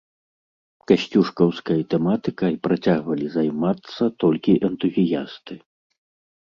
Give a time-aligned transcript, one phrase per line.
[0.91, 5.53] Касцюшкаўскай тэматыкай працягвалі займацца толькі энтузіясты.